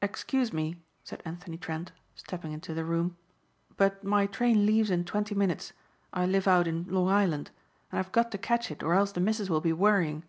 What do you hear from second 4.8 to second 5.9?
in twenty minutes